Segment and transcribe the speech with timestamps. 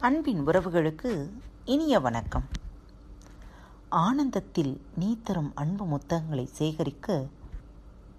[0.00, 1.30] அன்பின் உறவுகளுக்கு
[1.64, 2.44] இனிய வணக்கம்.
[3.88, 7.26] ஆனந்தத்தில் நீ தரும் அன்பு முத்தங்களை சேகரிக்க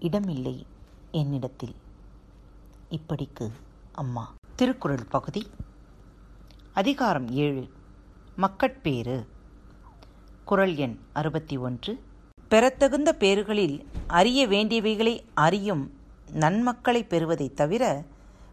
[0.00, 0.66] இடமில்லை
[1.10, 1.74] என்னிடத்தில்.
[2.90, 3.50] இப்படிக்கு
[3.92, 4.34] அம்மா.
[4.56, 5.50] திருக்குறள் பகுதி.
[6.72, 7.68] அதிகாரம் ஏழு.
[8.36, 9.26] மக்கட்பேறு.
[10.44, 12.02] குறள் எண் அறுபத்தி ஒன்று.
[12.50, 15.92] பெறத்தகுந்த பேறுகளில் அறிய வேண்டியவைகளை அறியும்
[16.32, 18.04] நன்மக்களை பெறுவதைத் தவிர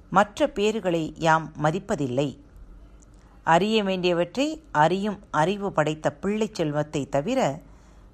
[0.09, 2.43] மற்ற பேறுகளை யாம் மதிப்பதில்லை.
[3.45, 7.39] அறிய வேண்டியவற்றை அறியும் அறிவு படைத்த பிள்ளை செல்வத்தை தவிர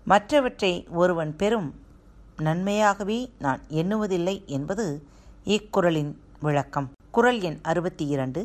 [0.05, 1.69] மற்றவற்றை ஒருவன் பெறும்
[2.37, 5.07] நன்மையாகவே நான் எண்ணுவதில்லை என்பது
[5.45, 6.89] இக்குறளின் விளக்கம்.
[7.11, 8.41] குறள் எண் அறுபத்தி இரண்டு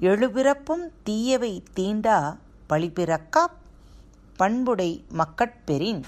[0.00, 2.36] எழுபிறப்பும் தீயவை தீண்டா
[2.68, 3.44] பழிபிறக்கா
[4.36, 6.02] பண்புடை மக்கட்பெறின்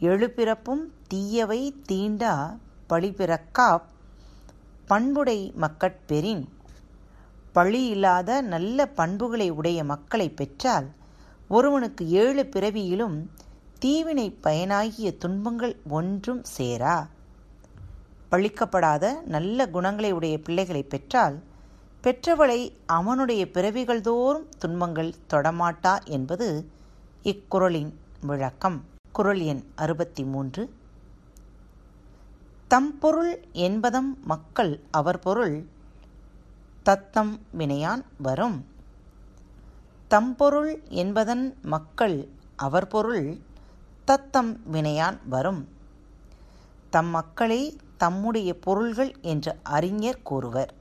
[0.00, 2.56] எழுபிறப்பும் தீயவை தீண்டா
[2.88, 3.82] பழிபிறக்கா
[4.86, 6.44] பண்புடை மக்கட்பெறின்
[7.52, 10.86] பழி இல்லாத நல்ல பண்புகளை உடைய மக்களை பெற்றால்
[11.48, 13.30] ஒருவனுக்கு ஏழு பிறவியிலும்
[13.78, 17.08] தீவினை பயனாகிய துன்பங்கள் ஒன்றும் சேரா.
[18.30, 21.36] பழிக்கப்படாத நல்ல குணங்களை உடைய பிள்ளைகளை பெற்றால்
[22.04, 26.48] பெற்றவளை அவனுடைய பிறவிகள் தோறும் துன்பங்கள் தொடமாட்டா என்பது
[27.22, 28.78] இக்குறளின் விளக்கம்.
[29.12, 30.62] குரல் எண் அறுபத்தி மூன்று
[32.68, 35.66] தம் பொருள் என்பதம் மக்கள் அவர் பொருள்
[36.82, 38.66] தத்தம் வினையான் வரும்.
[40.08, 43.38] தம்பொருள் என்பதன் மக்கள் அவர் பொருள்
[44.04, 45.68] தத்தம் வினையான் வரும்.
[46.90, 50.74] தம் மக்களே தம்முடைய பொருள்கள் என்று அறிஞர் கூறுவர்.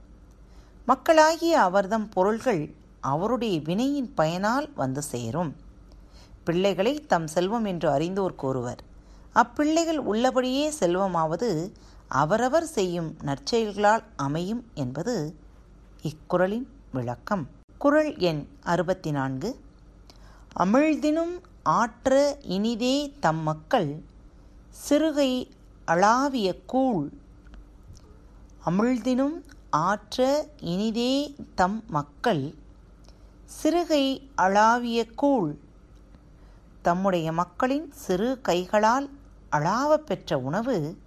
[0.85, 5.55] மக்களாகிய அவர்தம் பொருள்கள் அவருடைய வினையின் பயனால் வந்து சேரும்.
[6.43, 8.81] பிள்ளைகளை தம் செல்வம் என்று அறிந்தோர் கூறுவர்.
[9.33, 11.71] அப்பிள்ளைகள் உள்ளபடியே செல்வமாவது
[12.07, 15.35] அவரவர் செய்யும் நற்செயல்களால் அமையும் என்பது
[16.01, 17.47] இக்குறளின் விளக்கம்.
[17.77, 19.59] குறள் எண் அறுபத்தி நான்கு
[20.59, 24.01] அமிழ்தினும் ஆற்ற இனிதே தம் மக்கள்
[24.89, 25.49] சிறுகை
[25.85, 27.09] அளாவிய கூழ்.
[28.65, 32.55] அமிழ்தினும் ஆற்ற இனிதே தம் மக்கள்
[33.63, 35.55] சிறுகை அளாவிய கூழ்.
[36.81, 39.09] தம்முடைய மக்களின் சிறு கைகளால்
[39.51, 40.97] அளாவ பெற்ற உணவு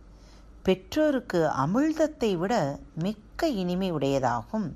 [0.62, 4.70] பெற்றோருக்கு அமிழ்தத்தை விட மிக்க இனிமை உடையதாகும்.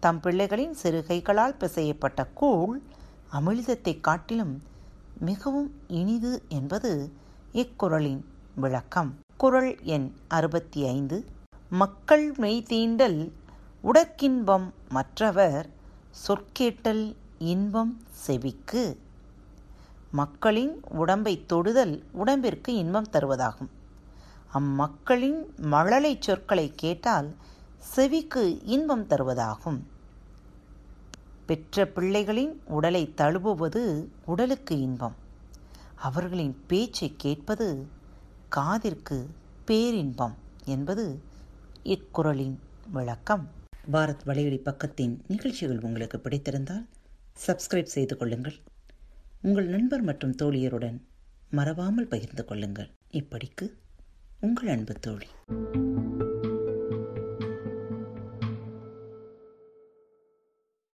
[0.00, 2.74] தம் பிள்ளைகளின் சிறு கைகளால் பிசையப்பட்ட கூழ்
[3.32, 4.62] அமிழ்தத்தை காட்டிலும்
[5.18, 7.12] மிகவும் இனிது என்பது
[7.52, 8.20] இக்குறளின்
[8.54, 9.10] விளக்கம்.
[9.36, 11.24] குரல் எண் அறுபத்தி ஐந்து
[11.70, 13.18] மக்கள் மெய்தீண்டல்
[13.84, 15.66] உடற்கின்பம் மற்றவர்
[16.26, 17.04] சொற்கேட்டல்
[17.38, 17.92] இன்பம்
[18.24, 18.84] செவிக்கு.
[20.10, 23.70] மக்களின் உடம்பை தொடுதல் உடம்பிற்கு இன்பம் தருவதாகும்.
[24.52, 27.28] அம்மக்களின் மழலை சொற்களை கேட்டால்
[27.78, 29.80] செவிக்கு இன்பம் தருவதாகும்.
[31.46, 35.14] பெற்ற பிள்ளைகளின் உடலை தழுவுவது உடலுக்கு இன்பம்.
[35.94, 37.86] அவர்களின் பேச்சை கேட்பது
[38.56, 39.26] காதிற்கு
[39.64, 40.34] பேரின்பம்
[40.64, 41.22] என்பது
[41.84, 42.56] இக்குறளின்
[42.92, 43.48] விளக்கம்.
[43.92, 46.86] பாரத் வலையொலி பக்கத்தின் நிகழ்ச்சிகள் உங்களுக்கு பிடித்திருந்தால்
[47.46, 48.54] சப்ஸ்கிரைப் செய்து கொள்ளுங்கள்.
[49.42, 51.00] உங்கள் நண்பர் மற்றும் தோழியருடன்
[51.50, 52.90] மறவாமல் பகிர்ந்து கொள்ளுங்கள்.
[53.12, 53.72] இப்படிக்கு
[54.40, 55.26] உங்கள் அன்பு தோழி.